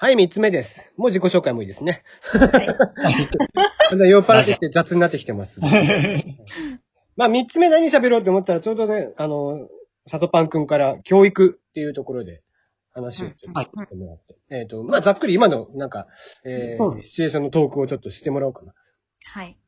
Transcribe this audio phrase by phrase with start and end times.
[0.00, 0.92] はい、三つ目です。
[0.96, 2.04] もう自己紹介もいいですね。
[2.32, 2.50] だん
[3.98, 5.60] だん酔っ払ってきて雑になってきてます。
[7.16, 9.68] まあ、三つ目何喋ろうって思ったら、ちょうどね、あの、
[10.08, 12.44] 佐藤パン君から教育っていうところで
[12.92, 14.36] 話をちょっとしてもらって。
[14.50, 16.06] えっ、と、まあ、ざっくり今の、なんか、
[16.44, 18.74] えー、シチュエーションのトークをちょっとしてもらおうかな。
[19.24, 19.58] はい。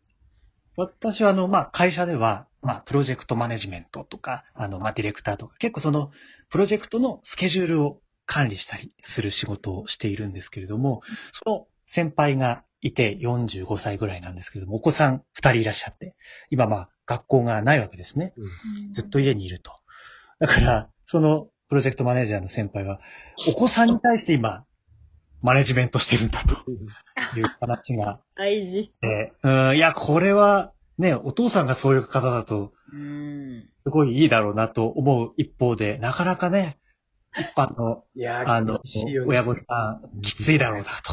[0.77, 6.13] 私は、あの、まあ、会社では、まあ、プロジェクトマネジメントとか、あの、まあ、ディレクターとか、結構その、
[6.51, 8.01] プロジェクトのスケジュールを
[8.31, 11.03] 管理したりする仕事をしているんですけれども、
[11.33, 16.15] その先輩がいて45歳ぐらいなんですけれども、お子さん2人いらっしゃって、
[16.49, 18.33] 今まあ、学校がないわけですね。
[18.93, 19.73] ずっと家にいると。
[20.39, 23.01] だから、そのプロジェクトマネージャーの先輩は、
[23.49, 24.65] お子さんに対して今、
[25.43, 28.93] マネジメントしてるんだという話が大事。
[29.01, 33.69] で、うん、いや、これは、ね、お父さんがそういう方だと、うん。
[33.83, 36.77] すごいいいだろうなと思う一方で、なかなかね、
[37.37, 38.81] 一般の、いやあのね。
[39.27, 41.13] 親御さん、きついだろうなと、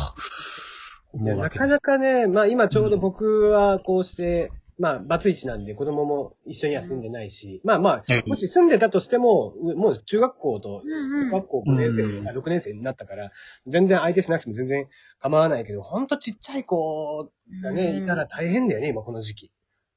[1.23, 1.67] いや思うわけです。
[1.67, 8.23] なかなかね、まあ今ちょうど僕はこうして、まあ、バツイチなんで子供も一緒には住んでないし、まあまええ。
[8.25, 11.31] あ、もし住んでたとしても、うもう中学校とうんうん。
[11.31, 13.31] 学校5年生、うんあ6年生になったから、
[13.65, 14.87] 全然相手しなくても全然
[15.19, 17.31] 構わないけど、ほんとちっちゃい子
[17.63, 19.51] がね、いたら大変だよね、今この時期。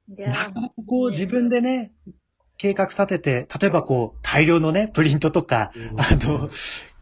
[0.09, 1.92] なかなかこう自分でね、
[2.61, 6.50] 計画立てて、例えばこう、大量のね、プリントとか、あの、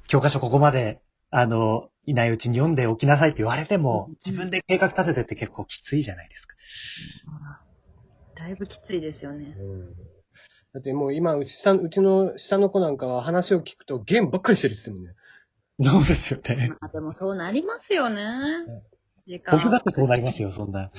[0.06, 6.54] 教科書ここまで、あの、いないうちに読んでおきなさいって言われても、自分で計画立ててって結構きついじゃないですか。
[8.36, 9.56] だいぶきついですよね。
[9.58, 9.94] うん
[10.74, 15.14] だってもう今、うち下うちの下の子なんかは話を聞くとゲームばっかりしてるっつってもんね。
[15.80, 16.68] そうですよね。
[16.80, 18.22] まあでもそうなりますよね。
[19.28, 19.58] 時間。
[19.58, 20.90] 僕だってそうなりますよ、そんな。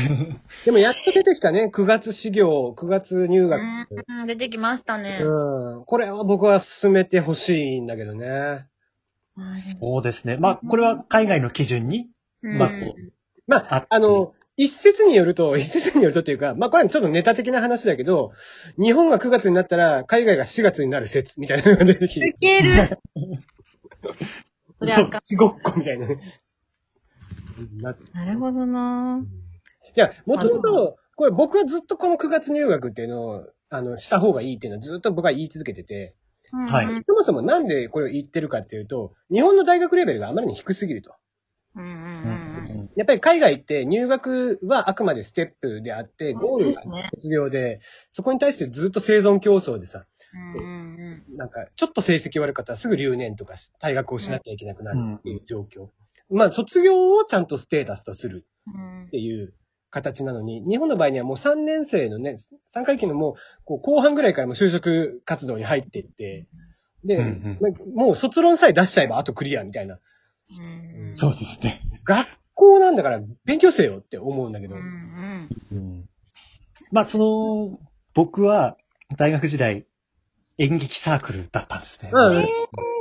[0.64, 3.62] でもやっと出てきたね、9月始業、9月入学。
[3.62, 5.20] うん、出てきましたね。
[5.22, 5.84] うん。
[5.84, 8.28] これは僕は進めてほしいんだけどね。
[8.28, 10.36] はいそうですね。
[10.36, 12.10] まあ、これは海外の基準に、
[12.42, 13.12] うんまあこう
[13.46, 18.32] まあ、ああの、一説によると、一説によるとっていうか、まあこれはちょっとネタ的な話だけど、
[18.78, 22.74] 日本が9月になったら海外が4月になる説みたいなのが出てきてウ、ケる。
[24.74, 25.20] それあかん。
[25.22, 26.20] ちごっこみたいなね。
[27.80, 29.22] ななるほどな。
[29.94, 36.14] じゃあ、もともと、これ僕はずっとこの9月入学っていうのを、あの、した方がいいっていうのをずっと僕は言い続けてて、
[36.52, 37.04] はいうん。
[37.06, 41.14] そもそもなんでこれを言ってるかっていうと、日本の大学レベルがあまりに低すぎると。
[41.74, 42.80] うんうんううん。
[42.84, 42.90] ん。
[42.96, 47.80] やっぱり海外って入学はあくまでステップであって、ゴールがね卒業で、
[48.10, 55.88] そこに対してずっと生存競争でさ、うんうんなんか、ちょっと成績悪かったらすぐ留年とかし退学をしなきゃいけなくなるっていう状況。
[56.32, 59.54] まあ、卒業をちゃんとステータスとするうんっていう
[59.90, 62.36] 形なのに、日本の場合にはもう3年生のね、
[62.74, 63.34] 3回期のもう、
[63.64, 66.46] こう後半ぐらいからもう就職活動に入っていって、
[67.04, 69.98] で、うんうんまあもう卒論さえ出しちゃえばあとクリアみたいな。
[70.60, 71.82] うんそうですね。
[72.04, 74.76] 学校なんだから勉強せよって思うんだけど。
[74.76, 76.08] うんうんうん
[76.90, 77.78] まあ、その、
[78.14, 78.76] 僕は
[79.16, 79.86] 大学時代
[80.58, 82.10] 演劇サークルだったんですね。
[82.12, 82.46] うんえー、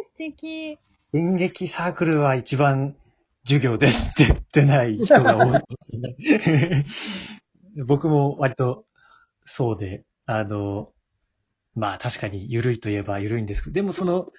[0.03, 0.77] 素敵。
[1.13, 2.95] 演劇サークルは一番
[3.43, 6.09] 授業で出てない人が多いかもしれな
[6.79, 6.85] い。
[7.85, 8.85] 僕も割と
[9.45, 10.91] そうで、あの、
[11.75, 14.31] まあ確かに緩いといえば緩いんですけど、でもその、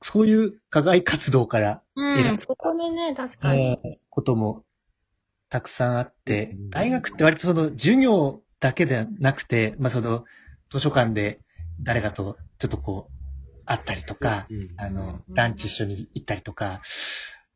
[0.00, 3.80] そういう課外活動からうん、そこでね、確かに。
[3.84, 4.64] えーことも
[5.48, 10.24] たくさんあってうん、大学って割とその授業だけではなくて、まあその
[10.70, 11.40] 図書館で
[11.82, 16.80] 誰かとちょっとこう会ったりとか、うんあの、うんランチ一緒に行ったりとか、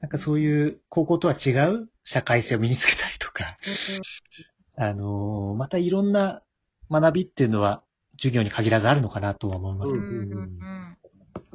[0.00, 3.58] なんかそういう高校とは違う社会性を身につけたりとか、
[4.76, 6.42] あのーまたいろんな
[6.90, 7.82] 学びっていうのは
[8.12, 10.04] 授業に限らずあるのかなとは思いますけど。
[10.04, 10.58] うんうんうん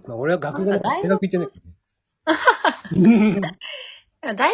[0.05, 3.57] まあ、俺は学部の大大学行ってないけどね。
[4.25, 4.53] 大学で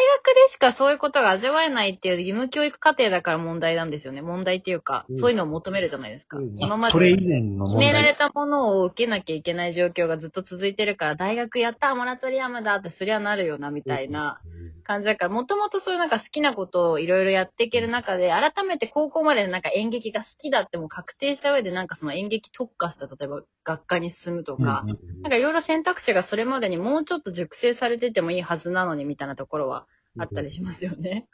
[0.50, 4.22] しかそういうことが味わえないっていう義務教育課程だから問題なんですよね。
[4.22, 6.38] 問題っていうか、うんそういうのを求めるじゃないですか。
[6.38, 8.16] うん今まそれ以で前の問決められ題。
[8.18, 14.42] たものを受けなきゃいけない状況がずっと続いてるから、大学やったモラトリアムだってそりゃなるよな、みたいな
[14.84, 31.28] 感じだから、もともとそういうなんか好きなことをいろいろやっていける中で、改めて高校までなんか演劇が好きだってもう確定した上でなんかその演劇特化した、例えば学科に進むとか、うんうんなんかいろいろ選択肢がそれまでにもうちょっと熟成されててもいいはずなのにみたいなところはあったりしますよね。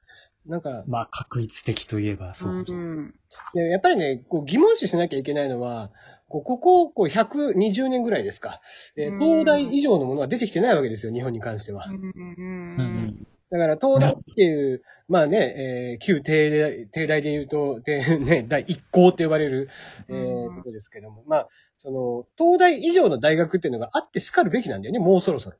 [0.45, 2.54] なんか、まあ、確一的といえばそう。
[2.54, 3.13] ん。
[3.54, 5.92] でやっぱりね、こう疑問視しなきゃいけないのは、
[6.27, 8.62] こうここ、こう120年ぐらいですか。
[8.98, 11.86] え東大以上のものは出てきてないわけですよ、日本に関しては。
[11.86, 19.69] うんうんうんだから東大っていう、まあね、えー旧帝大帝大で言うと、でね、第一校って呼ばれる、
[20.10, 21.48] えーうんとこですけども、まあ、
[21.78, 25.57] その、東大以上の大学っていうのがあってしかるべきなんだよね、もうそろそろ。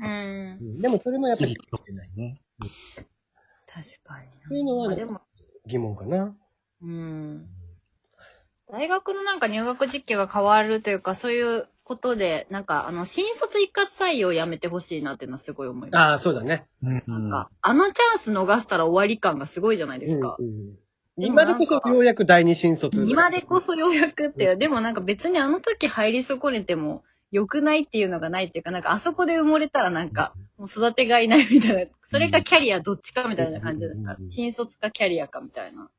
[0.00, 0.58] うん。
[0.60, 2.40] うんでもそれもやっぱり私立とかね。
[3.66, 4.48] 確かにな。
[4.48, 5.20] そういうのはまあでも、
[5.66, 6.34] 疑問かな。
[6.82, 7.46] うん。
[8.70, 16.00] 大学のなんか入学時期が変わるというか、そういうことで、なんか、あの、新卒一括採用やめてほしいなっていうのはすごい思います。
[16.00, 16.66] ああ、そうだね。
[16.82, 20.36] うんなんか、あのチャンス逃したら終わり感がすごいじゃないですか。
[20.38, 20.76] うんうん
[21.18, 23.02] でもなんか今でこそようやく第二新卒。
[23.06, 27.04] 今でこそようやくっていう、でもなんか別にあの時入り損ねても
[27.36, 34.16] 良くないっていうのがないっていうか、なんかあそこで埋もれたらなんか、もう育てがいないみたいな、それかキャリアどっちかみたいな感じですか？
[34.18, 34.30] うん。
[34.30, 35.90] 新卒かキャリアかみたいな。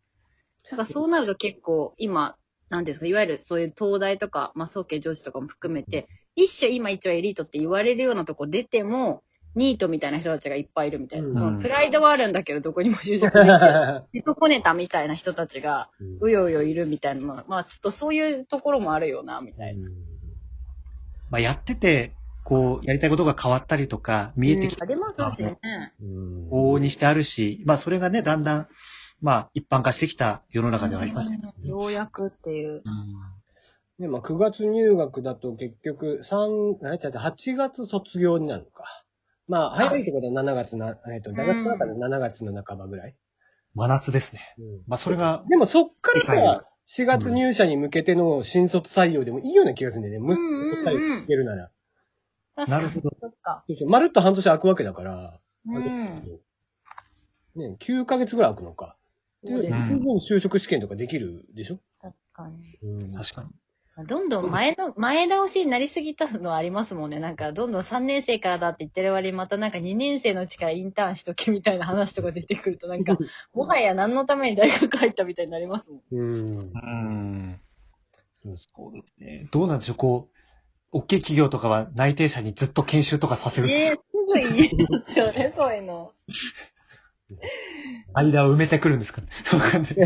[0.71, 2.35] なんかそうなると結構今、
[2.69, 9.23] なんですか、いわゆるそういう東大とか、まあ、総計上司とかも含めて、一種今一応エリートって言われるようなとこ出ても、
[9.55, 11.27] ニートみたいな人たちがいっぱいいるみたいな。
[11.29, 14.07] うんそのプライドはあるんだけど、どこにも就職できない。
[14.13, 15.89] 自己こねたみたいな人たちが、
[16.21, 19.89] うようよいるみたいなまあちょっとそういうところもあるよな、みたいな。
[21.29, 22.13] まあ、やってて、
[22.43, 25.57] こう、やりたいことが変わったりとか、見えてきたりますしね。
[26.01, 28.67] うん往々にしてあるし、まあ、それがね、だんだん、
[29.21, 31.29] まあ、一般化してきた世の中ではあります。
[31.29, 32.83] うんようやくっていう。
[33.99, 38.85] で、まあ、9月入学だと結局、3、何ちゃって、8月卒業になるのか。
[39.47, 43.15] まあ、早いってことは7月な、えっと、大学の中で7月の半ばぐらい。
[43.75, 44.55] 真夏ですね。
[44.87, 50.25] まあ、それが、でもそっから理解さ、4月入社に向けての新卒採用でもいいような気がするんだよね。
[50.25, 51.69] むすうんうんうるなら。
[52.55, 52.83] 確かに。
[52.83, 53.17] なるほど。
[53.21, 53.63] そっか。
[53.67, 56.39] そうそうまるっと半年空くわけだから、うん。
[57.55, 58.95] ね、9ヶ月ぐらい空くのか。
[59.43, 61.79] で、十そうです分就職試験とかできるでしょ？
[62.01, 62.77] 確かに。
[62.81, 63.49] うん確かに。
[64.05, 67.19] どんどん前の、前倒しになりすぎたのはありますもんね。
[67.19, 73.17] なんか、どんどん3年生からだって言ってる割に、またなんか2年生のうちからインターンしとけみたいな話とか出てくると、なんか、
[73.53, 76.01] もはや何のために大学入ったみたいになりますもん。
[76.11, 76.57] うん。
[76.59, 77.61] うん。
[78.55, 79.47] そうですね。
[79.51, 80.37] どうなんでしょう、こう、
[80.91, 86.13] 大きい企業とかは内定者にずっと研修とかさせるんですえー、すぐ言いますよね、そういうの。
[88.13, 89.21] 間を埋めてくるんですか？
[89.21, 89.27] ね。
[89.53, 89.93] わかんない。
[89.93, 89.97] い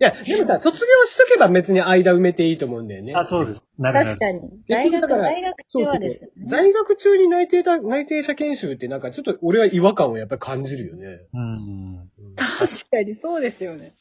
[0.00, 3.14] や、でもさ、卒業しとけば別に間埋めていいと思うんだよね。
[3.14, 3.64] あ、そうです。
[3.78, 4.06] なるなる。
[4.10, 4.50] 確かに。
[4.68, 6.46] 大学、だから大学中はですよね。
[6.50, 11.20] 大学中に内定だ、内定者研修ってなんかちょっと俺は違和感をやっぱり感じるよね。
[11.32, 12.10] うん。
[12.36, 13.94] 確かに、そうですよね。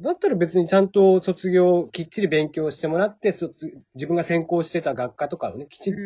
[0.00, 5.98] だったら別にちゃんと卒業、きっちり勉強してもらって、卒自分が専攻してた学科とかをね、きちっと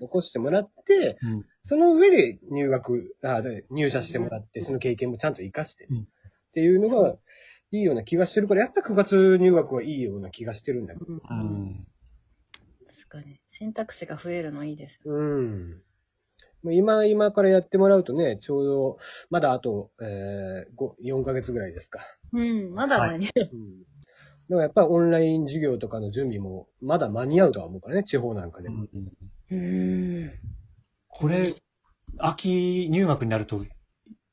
[0.00, 6.02] 残してもらって、うんその上で入学、あで入社してもらって、その経験もちゃんと活かして、うんっ
[6.56, 7.16] ていうのが
[7.70, 11.06] いいような気がしてるから、やっぱ9月入学はいいような気がしてるんだけど。
[11.06, 11.86] うんうん。
[12.86, 13.40] 確かに。
[13.50, 15.02] 選択肢が増えるのいいです。
[15.04, 15.82] うん。
[16.62, 18.98] もう今、今からやってもらうとね、ちょうど、
[19.28, 22.00] まだあと、えー、5 4ヶ月ぐらいですか。
[22.32, 23.50] うん、まだ間に合う。
[23.52, 23.80] うん。
[23.82, 28.86] だからやっぱりオンライン授業とかの準備も、まだ間に合うとは思うからね、地方なんかでも。
[29.50, 30.30] うん。
[31.18, 31.54] これ、
[32.18, 33.64] 秋入学になると、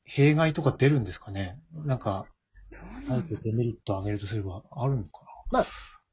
[0.04, 1.58] 弊害とか出るんですかね？
[1.72, 2.26] なんか、
[3.08, 5.20] あえてデメリットを上げるとすればあるのか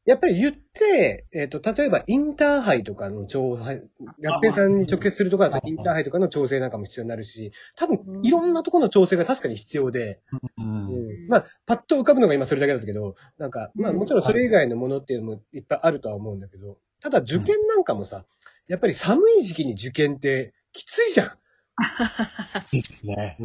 [0.06, 3.84] やっぱり言って、えっ、と、例えばインターハイとかの調整、
[4.24, 10.22] 学生さんに直結するところだとインターハイとかの調整なんかも必要になるし、多分いろんなところの調整が確かに必要で、
[10.58, 10.94] なう。
[10.94, 11.28] うん。
[11.28, 13.98] まあ、パッと浮かぶのが今それだけだったけど、なんか、まあうん。
[13.98, 18.26] もちろんそれ以外のものっていうのもいっぱいあるとは思うんだけど、ただ受験なんかもさ、
[18.68, 21.38] やっぱり寒い時期に受験ってきついじゃん。
[22.72, 23.38] いいですね。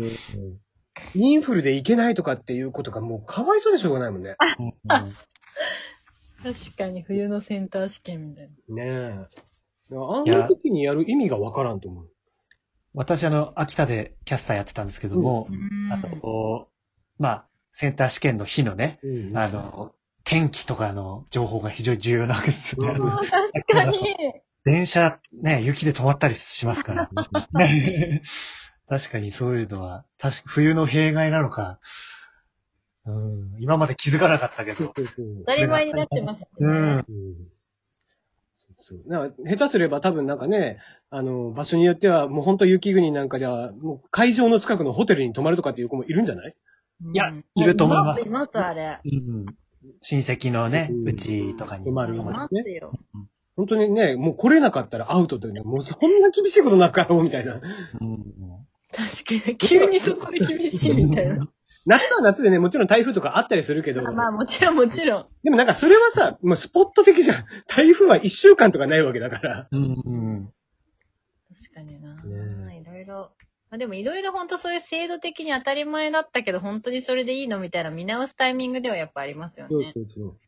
[1.14, 4.36] インフルで行けないとかっていうことがもうかわいそうでしょうがないもんね。
[4.58, 4.72] うん
[6.42, 9.28] 確かに冬のセンター試験みたいねえ。
[9.90, 12.10] あんな時にやる意味がわからんと思う。
[12.94, 15.48] 私、あの、秋田でキャスターやってたんですけども、
[15.88, 15.96] な。
[15.96, 16.68] あの、
[17.18, 19.92] まあ、センター試験の日のね、うんあの、
[20.24, 22.98] 天気とかの情報が非常に重要なわけですよね。
[22.98, 23.30] うん 確
[23.72, 23.98] かに。
[24.66, 27.08] 電車、ね、雪で止まったりしますから。
[28.88, 31.78] 確かにそういうのは、確か冬の弊害なのか、
[33.04, 34.92] うん、今まで気づかなかったけど。
[34.92, 35.04] 当
[35.44, 36.46] たり前になってますね。
[36.58, 36.96] うん。
[36.96, 37.04] うん
[38.56, 40.78] そうそうなんか下手すれば多分なんかね、
[41.10, 46.54] あの、場所によってはもう本当雪国なんかじゃ、もう会場の近くのホテルに泊まるとかっていう子もいるんじゃない？
[47.12, 48.98] いやうんいると思いますいます、あれ。
[49.04, 49.46] うん、
[50.00, 51.84] 親戚のねう、んうちとかに。
[51.84, 52.92] 泊まるいますよ。
[53.56, 57.54] 本当にね、もう来れなかったらアウトというのはもうそんな厳しいことなかろうみたいな。
[57.54, 58.24] うん
[58.92, 59.56] 確かに。
[59.58, 61.48] 急にそこで厳しいみたいな。
[61.86, 65.26] 夏は夏でね、もちろん台風とかあったりするけど、あまあ、もちろんもちろん。
[65.44, 67.44] でもなんかそれはさ、もうスポット的じゃん。
[67.68, 69.68] 台風は一週間とかないわけだから。
[69.70, 70.52] うんうん
[71.48, 72.14] 確かにな。
[72.14, 73.30] ねいろいろ。
[73.70, 79.92] まあでもいろいろ本当そういう制度的に当たり前だったけど、本当にそれでいいのみたいな見直すタイミングではやっぱありますよね。
[79.94, 80.38] そうそう。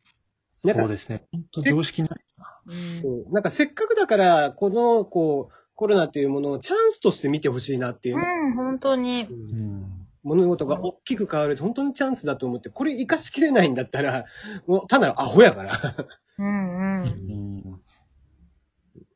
[0.73, 1.25] そうですね。
[1.31, 2.21] 本当常識になる。
[2.69, 9.27] うんそうなんかせっかくだから、この、こう、コロナっていうものをチャンスとして見てほしいなっていうう、ん、本当に。
[9.29, 10.07] ううんん。
[10.23, 14.25] 物事が大きく変わると本当にチャンスだと思って、これ活かしきれないんだったら、
[14.67, 15.95] もうただアホやから。
[16.37, 17.03] うんうん。
[17.03, 17.81] うん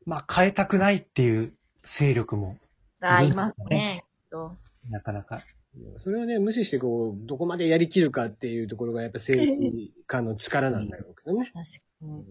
[0.06, 2.58] まあ、変えたくないっていう勢力も、
[3.00, 4.04] あ、いますね。
[4.22, 4.56] きっと
[4.90, 5.42] なかなか。
[5.98, 11.50] それをね、無視してこう、どこまでやりきるかっていうところがやっぱ政治家の力なんだろうけどね。
[11.52, 11.62] 確か
[12.02, 12.24] に。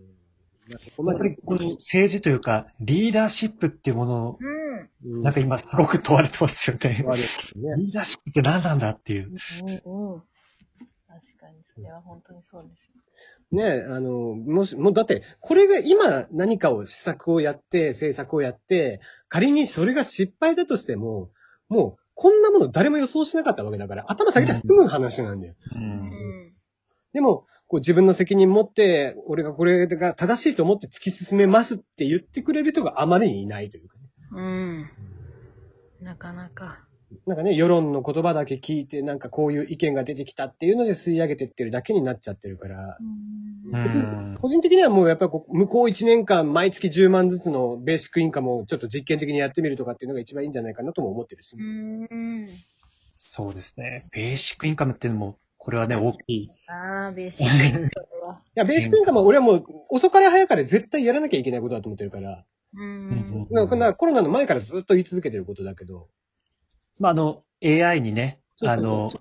[0.69, 4.89] やっぱりこの政治というか、リーダーシップっていうものを、うん。
[5.05, 6.89] うんなんか今すごく問われてますよね。
[6.89, 9.27] ねリーダーシップって何なんだっていう。
[9.27, 10.21] うんうん。
[11.07, 12.93] 確かに、それは本当にそうです。
[13.53, 21.29] ねあの、もし、もうだって、これが今何かを施策をやって、政策をやって、仮にそれが失敗だとしても、
[21.69, 25.55] もう、こんなもの誰も予想しなかったわけだから、頭下げて済む話なんだよ。
[25.75, 25.77] う。
[25.77, 26.53] うんん。
[27.13, 34.03] でも、こう自分の責任持って、俺がこれが正しいと思って突き進めますって言ってくれる人があまりにいないというかね。
[34.31, 34.89] うん。
[36.01, 36.85] なかなか。
[37.27, 44.37] なんかね、世論の言葉だけ聞いて、なんかこういう意見が出てきたっていうので吸い上げてってるだけになっちゃってるから、うん。
[44.41, 51.55] 個人的にはもうやっぱりこう向こう1年間毎月10万ずつのベーシックインカムをちょっと実験的にやってみるとかっていうのが一番いいんじゃないかなとも思ってるし。
[51.57, 52.49] うん。
[53.15, 54.07] そうですね。
[54.11, 56.49] ベーシックインカムっていうのも、これはね、大きい。
[56.67, 58.41] ああ、ベーシックは。
[58.53, 62.43] いや、ベーシックインカムは俺はもう遅かれ早かれ絶対やらなきゃいけないことだと思ってるから、
[62.75, 63.47] うん。
[63.49, 66.09] なんかこんなコロナの前からずっと言い続けてることだけど、
[66.99, 69.11] まあ、あの、AI にね、そうそうあの、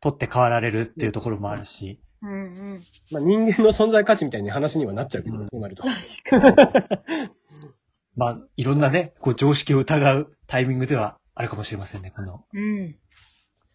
[0.00, 2.36] 取って代わられるっていうところもあるし、うんう
[2.74, 2.82] ん。
[3.10, 5.82] まあ人間の存在価値みたいな話にはなっちゃうけど、うんそうなると。
[5.82, 7.30] 確かに。
[8.14, 12.96] まあ、いろんなね、こう、常識を疑うタイミングではあるかもしれませんね、このうん。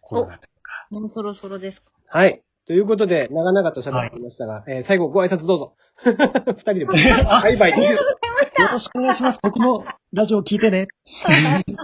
[0.02, 0.88] コロナというか。
[0.92, 1.92] もうそろそろですか？
[2.08, 2.42] はい。
[2.68, 5.76] ということで、長々と喋ってきましたが、えー最後ご挨拶どうぞ。
[6.04, 6.86] 二人で。
[6.86, 7.72] バイバイ。
[7.72, 7.98] よ
[8.72, 9.40] ろしくお願いします。
[9.42, 10.88] 僕のラジオ聞いてね。